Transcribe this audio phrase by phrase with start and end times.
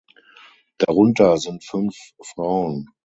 [0.79, 2.89] Darunter sind fünf Frauen.